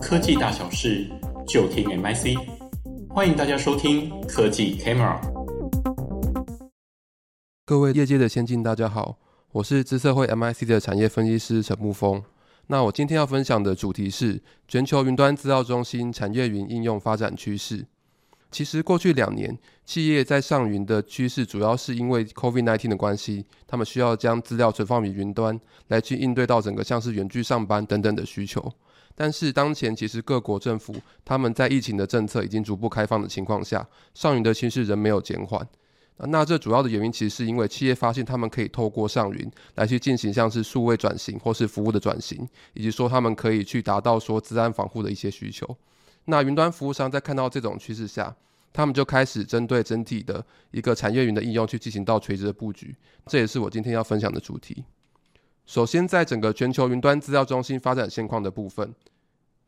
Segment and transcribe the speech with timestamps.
[0.00, 1.06] 科技大小事，
[1.46, 2.38] 就听 MIC。
[3.10, 5.20] 欢迎大家收听科技 Camera。
[7.66, 9.18] 各位业界的先进，大家好，
[9.52, 12.22] 我是知社会 MIC 的产业分析师陈木峰。
[12.68, 17.86] 那我今天要分享的主题是全球云端资料中心产业云应用发展趋势。
[18.50, 25.58] 其实过去两年，企业在上云的趋势主要是因为 COVID-19 的关系，他们需要将资料存放于云端，
[25.88, 28.72] 来去应对到整个像是远距上班等等的需求。
[29.14, 35.66] 但是当前其实各国政府他们在疫情的政策已经逐步开放的情况下，上云的趋势仍没有减缓。
[36.16, 45.76] 那这主要的原因其实是因为企业发现他们可以透过上云来去进行像是数位转型或是服务的转型，以及说他们可以去达到说资安防护的一些需求。
[46.26, 48.36] 那云端服务商在看到这种趋势下，
[48.72, 52.94] 他们就开始针对整体的一个产业云的应用去进行到垂直的布局。
[53.26, 54.84] 这也是我今天要分享的主题。
[55.66, 58.94] 首先，在整个全球云端资料中心发展现况的部分，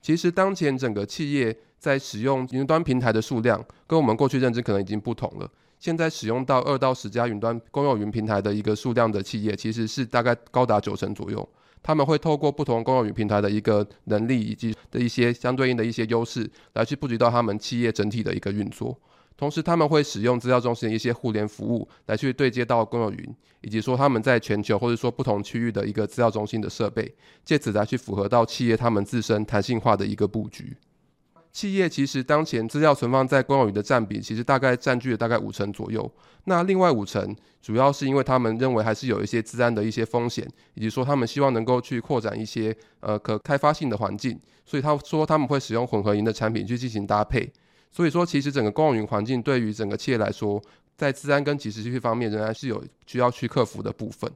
[0.00, 5.48] 其实当前整个企业在使用云端平台的数量，跟我们过去认知可能已经不同了。
[5.78, 11.48] 现在使用到二到十家云端公有云平台的一个数量的企业，其实是大概高达九成左右。
[11.82, 18.96] 他们会透过不同公有云平台的一个能力以及的一些相对应的一些优势，来去布局到他们企业整体的一个运作。
[19.36, 27.12] 同时，他们会使用资料中心的一些互联服务，来去对接到公有云，以及说他们在全球或者说不同区域的一个资料中心的设备，
[27.44, 30.76] 借此来去符合到企业他们自身弹性化的一个布局。
[31.52, 36.10] 企业其实当前资料存放在公有云的占比，其实大概占据了大概五成左右。
[36.44, 47.52] 那另外五成，主要是因为他们认为还是有一些资安的一些风险，以及说他们希望能够去扩展一些呃可开发性的环境，所以他说他们会使用混合云的产品去进行搭配。
[47.90, 50.60] 所以说，其实整个公有云环境对于整个企业来说，
[50.96, 54.32] 在资安跟即时性方面，仍然是有需要去克服的部分。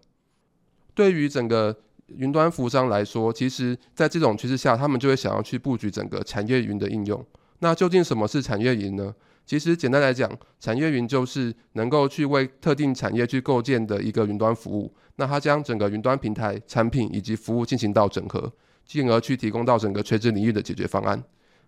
[0.94, 1.75] 对于整个
[2.09, 7.25] 云端服务商来说，其实在这种趋势下，他们就会想要去布局整个产业云的应用。
[7.59, 9.15] 那究竟什么是产业云呢？
[9.45, 14.93] 其实简单来讲，产业云就是能够去为特定产业去构建的一个云端服务。
[15.16, 18.53] 那它将整个云端平台、产品以及服务进行到整合，
[18.84, 21.22] 进而去提供到整个垂直领域的解决方案。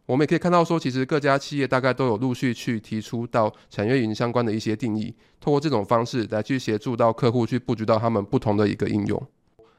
[0.07, 9.27] 我们也可以看到说，其实各家企业大概都有陆续去提出到产业云相关的一些定义，通过这种方式来去协助到客户去布局到他们不同的一个应用。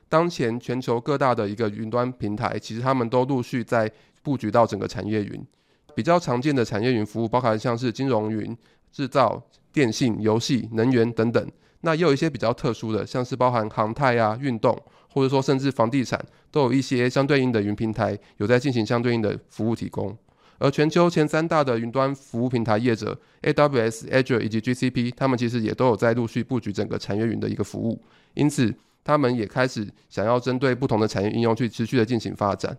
[0.09, 3.89] 当前全球各大的一个云端平台，其实他们都陆续在
[4.21, 5.41] 布局到整个产业云。
[5.95, 8.55] 比较常见的产业云服务，包含像是金融云、
[8.91, 11.51] 制造、电信、游戏、能源等等。
[11.81, 14.77] 那也有一些比较特殊的，像是包含航太啊、运动，
[15.13, 20.17] 或者说甚至房地产，都有一些相对应的云平台有在进行相对应的服务提供。
[20.57, 28.01] 而全球前三大的云端服务平台业者，AWS、Azure 以及 GCP，他们其实也都有在陆续布局整个产业云的一个服务。
[28.33, 28.73] 因此，
[29.03, 32.77] 他们也开始想要针对不同的产业应用去持续的进行发展。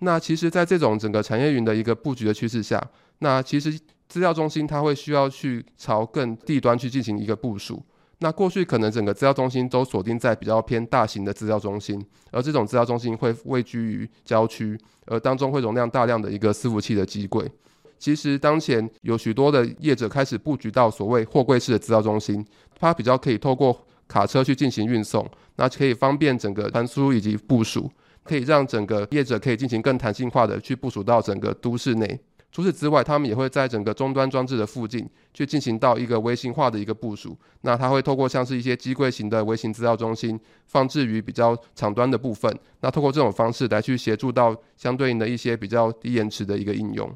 [0.00, 2.82] 那其实，在这种整个产业云的一个布局的趋势下，
[3.20, 3.78] 那其实
[4.08, 7.82] 资料中心它会需要去朝更地端去进行一个部署。
[8.18, 17.50] 那过去可能整个资料中心都锁定在比较偏大型的资料中心，而这种资料中心会位居于郊区，而当中会容量大量的一个伺服器的机柜。
[17.98, 22.44] 其实当前有许多的业者开始布局到所谓货柜式的资料中心，
[22.78, 27.90] 它比较可以透过卡车去进行运送，那可以方便整个传输以及部署，
[28.22, 32.18] 可以让整个业者可以进行更弹性化的去部署到整个都市内。
[32.52, 37.36] 除此之外，他们也会在整个终端装置的附近去进行到一个微型化的一个部署。
[37.62, 47.12] 那它会透过像是一些机柜型的微型资料中心放置于比较场端的部分，那透过这种方式来去协助到相对应的一些比较低延迟的一个应用。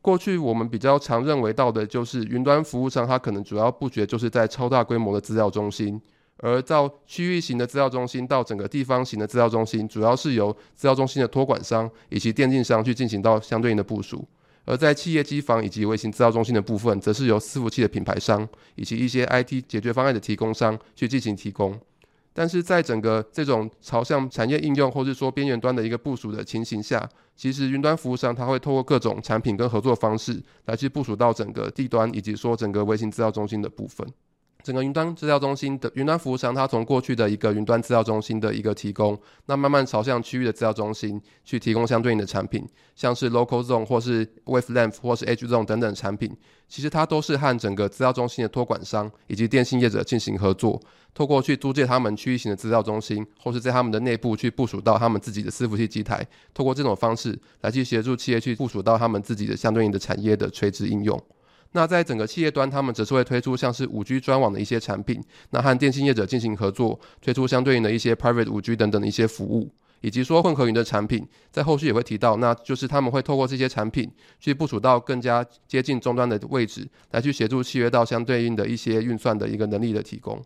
[0.00, 6.00] 过去我们比较常认为到的就是云端服务商，它可能主要布局就是在超大规模的资料中心。
[6.38, 14.18] 而到区域型的资料中心到整个地方型的资料中心，主要是由资料中心的托管商以及电竞商去进行到相对应的部署；
[14.64, 21.78] 而在企业机房以及微型资料中心的部分，则是由伺服器的品牌商以及一些 IT 解决方案的提供商去进行提供。
[22.36, 34.04] 但是在整个这种朝向产业应用或是说边缘端的一个部署的情形下，其实云端服务商它会透过各种产品跟合作方式来去部署到整个地端以及说整个微型资料中心的部分。
[34.64, 42.66] 整个云端资料中心的云端服务商，它从过去的一个云端资料中心的一个提供，那慢慢朝向区域的资料中心去提供相对应的产品，
[42.96, 46.34] 像是 Local Zone 或是 Wavelength 或是 Edge Zone 等等产品，
[46.66, 50.80] 其实它都是和整个资料中心的托管商以及电信业者进行合作，
[51.12, 61.22] 透过去租借他们区域型的资料中心，或是在他们的内部去部署到他们自己的伺服器机台，透过这种方式来去协助企业去部署到他们自己的相对应的产业的垂直应用。
[61.76, 69.68] 那在整个企业端，他们则是会推出像是五 G 专网的一些产品，那和电信业者进行合作，推出相对应的一些 Private 五 G 等等的一些服务，
[70.00, 80.40] 以及说混合云的产品，在后续也会提到，那就是他们会透过这些产品去部署到更加接近终端的位置，来去协助契约到相对应的一些运算的一个能力的提供。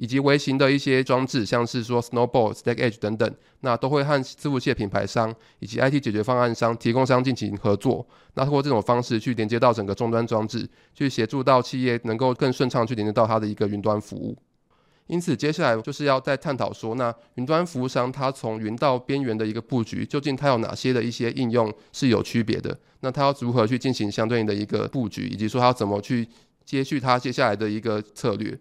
[0.00, 8.06] 以及微型的一些装置，像是说 Snowball、Stack Edge 等等，那都会和伺服器品牌商以及 IT 解决方案商、提供商进行合作。
[8.34, 14.38] 那通过这种方式去连接到整个终端装置，去协助到企业能够更顺畅去连接到它的一个云端服务。
[15.08, 22.78] 因此，接下来就是要再探讨说，那云端服务商它从云到边缘的一个布局，究竟它有哪些的一些应用是有区别的？
[23.00, 26.28] 那它要如何去进行相对应的一个布局，以及说它要怎么去
[26.64, 28.56] 接续它接下来的一个策略？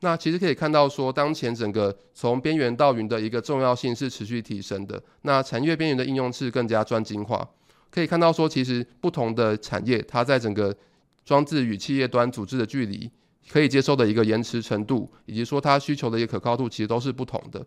[0.00, 5.02] 那其实可以看到，说当前整个从边缘到云的一个重要性是持续提升的。
[5.22, 7.48] 那产业边缘的应用是更加专精化。
[7.90, 10.76] 可以看到，说其实不同的产业，它在整个
[11.24, 13.10] 装置与企业端组织的距离，
[13.48, 17.64] 可以接受的一个延迟程度，以及说它需求的一个可靠度，其实都是不同的。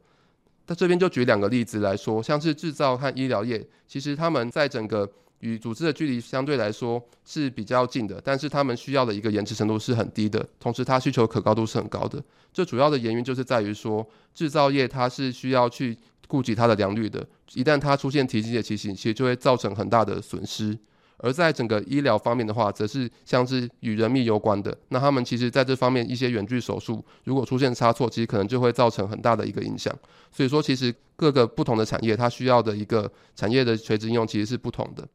[0.68, 12.22] 那这边就举两个例子来说，像是制造和医疗业，其实他们在整个与组织的距离相对来说是比较近的，但是他们需要的一个延迟程度是很低的，同时它需求可靠度是很高的。
[12.52, 15.98] 这主要的原因就是在于说，制造业它是需要去
[16.28, 20.78] 顾及它的良率的，一旦它出现提机的情形，其实就会造成很大的损失。
[21.22, 29.94] 而在整个医疗方面的话，则是像是与人命有关的，那他们其实在这方面一些远距手术，如果出现差错，其实可能就会造成很大的一个影响。
[30.32, 35.06] 所以说，其实各个不同的产业，它需要的一个产业的垂直应用其实是不同的。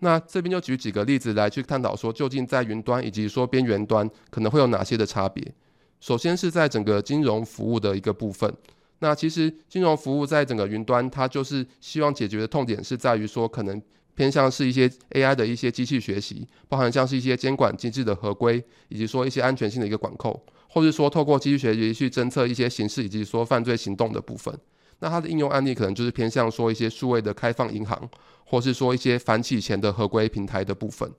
[0.00, 5.42] 那这边就举几个例子来去探讨说，究竟在云端以及说边缘端可能会有哪些的差别。
[6.00, 8.54] 首先是在整个金融服务的一个部分。
[8.98, 13.80] 那其实金融服务在整个云端，它就是希望解决的痛点是在于说，可能
[14.14, 20.38] 偏向是一些 AI 的一些机器学习，包含像是一些监管机制的合规，以及说一些安全性的一个管控，
[20.68, 24.54] 或是说透过机器学习去侦测一些刑事以及说犯罪行动的部分。
[25.00, 28.08] 那它的应用案例可能就是偏向说一些数位的开放银行，
[28.44, 31.12] 或是说一些反洗钱的合规平台的部分。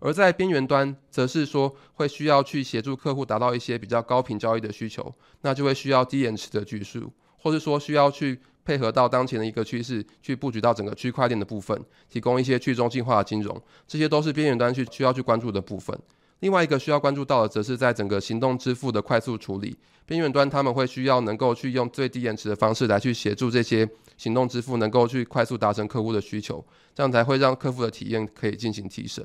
[0.00, 15.98] 而在边缘端，则是说会需要去协助客户达到一些比较高频交易的需求，那就会需要低延迟的技术，或是说需要去配合到当前的一个趋势，去布局到整个区块链的部分，提供一些去中心化的金融，这些都是边缘端去需要去关注的部分。
[16.40, 19.76] 另外一个需要关注到的，则是在整个行动支付的快速处理。
[20.06, 23.86] 边缘端他们会需要能够去用最低延迟的方式来去协助这些
[24.16, 26.64] 行动支付能够去快速达成客户的需求，
[26.94, 29.22] 这样才会让客户的体验可以进行提升。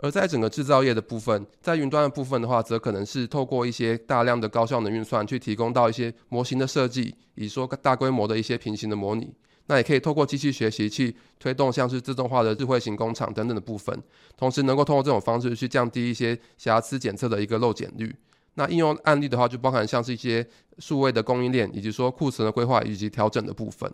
[0.00, 9.32] 而在整个制造业的部分，在云端的部分的话，则可能是透过一些大量的高效能运算去提供到一些模型的设计，以说大规模的一些平行的模拟。
[9.68, 14.02] 那也可以透过机器学习去推动像是自动化的智慧型工厂等等的部分，
[14.36, 18.14] 同时能够通过这种方式去降低一些瑕疵检测的一个漏检率。
[18.54, 20.44] 那应用案例的话，就包含像是一些
[20.78, 23.88] 数位的供应链，以及说库存的规划以及调整的部分。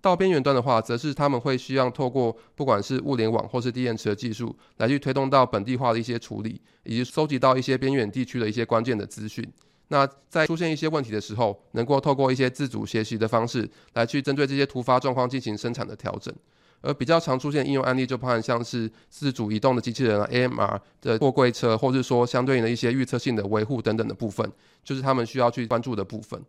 [0.00, 9.46] 到边缘端的话，则是他们会需要透过不管是物联网或是低延迟的技术，来去推动到本地化的一些处理，以及收集到一些边远地区的一些关键的资讯。
[9.92, 16.34] 那在出现一些问题的时候，能够透过一些自主学习的方式来去针对这些突发状况进行生产的调整。
[16.80, 24.50] 而比较常出现应用案例，就包含像是自主移动的机器人啊、AMR 的货柜车，或是说相对应的一些预测性的维护等等的部分，
[24.82, 26.42] 就是他们需要去关注的部分。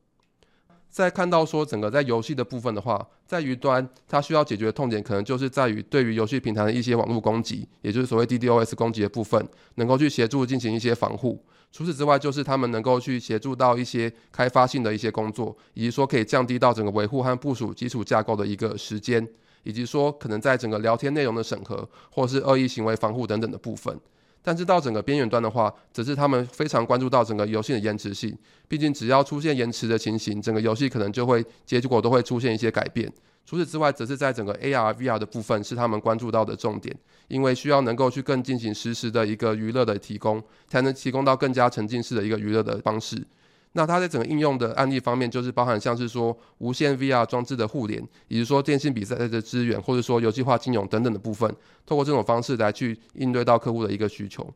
[0.93, 9.43] 再看到说整个在游戏的部分的话，在云端它需要解决的痛点，可能就是在于对于游戏平台的一些网络攻击，也就是所谓 DDoS 攻击的部分，
[9.75, 11.43] 能够去协助进行一些防护。
[11.71, 19.27] 除此之外，就是他们能够去协助到一些开发性的一些工作，以及说可以降低到整个维护和部署基础架构的一个时间，
[19.63, 23.99] 以及说可能在整个聊天内容的审核，或是恶意行为防护等等的部分。
[24.43, 33.11] 但是到整个边缘端的话，则是他们非常关注到整个游戏的延迟性，毕竟只要出现延迟的情形，整个游戏可能就会结果都会出现一些改变。
[33.45, 36.95] 除此之外，则是在整个 AR、VR 的部分是他们关注到的重点，
[37.27, 43.25] 因为需要能够去更进行实时的一个娱乐的提供，才能提供到更加沉浸式的一个娱乐的方式。
[43.73, 51.49] 那它在整个应用的案例方面，就是包含像是说无线 VR 装置的互联，以及说电信比赛的资源，或者说游戏化金融等等的部分，
[51.85, 54.47] 透过这种方式来去应对到客户的一个需求。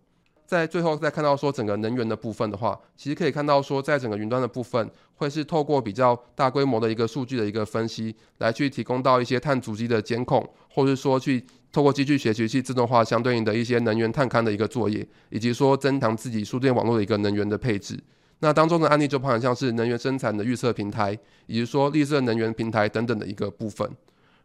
[0.45, 17.99] 在最后再看到说整个能源的部分的话，其实可以看到说在整个云端的部分，会是透过比较大规模的一个数据的一个分析，来去提供到一些碳足迹的监控，或者说去透过机器学习去自动化相对应的一些能源探勘的一个作业，以及说增强自己输电网络的一个能源的配置。
[18.39, 21.17] 那当中的案例就包含像是能源生产的预测平台，
[21.47, 23.89] 以及说绿色能源平台等等的一个部分。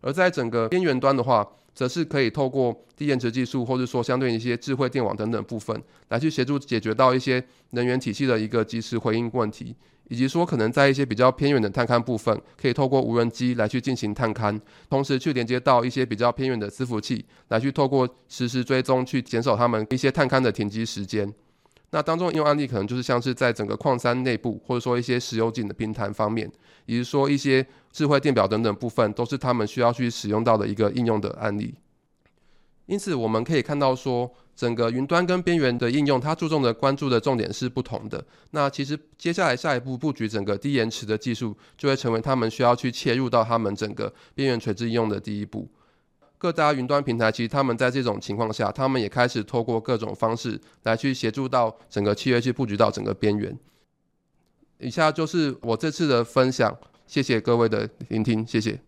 [0.00, 9.76] 而在整个边缘端的话，则是可以透过低延迟技术，或者说相对一些智慧电网等等部分，来去协助解决到一些能源体系的一个及时回应问题，
[10.08, 21.32] 以及说可能在一些比较偏远的探勘部分，可以透过无人机来去进行探勘，同时去连接到一些比较偏远的伺服器，来去透过实时追踪去减少他们一些探勘的停机时间。
[21.94, 26.50] 那当中应用案例可能就是像是在整个矿山内部，或者说一些石油井的平台方面，
[26.86, 31.74] 以及说一些智慧电表等等部分，都是他们需要去使用到的一个应用的案例。
[32.86, 38.24] 因此，我们可以看到说，整个云端跟边缘的应用，它注重的关注的重点是不同的。
[38.52, 45.68] 那其实接下来下一步布局整个低延迟的技术，就会成为他们需要去切入到他们整个边缘垂直应用的第一步。
[46.42, 53.56] 各大云端平台其实他们在这种情况下，他们也开始透过各种方式来去协助到整个契约去布局到整个边缘。
[54.78, 58.80] 以下就是我这次的分享，谢谢各位的聆听，谢谢。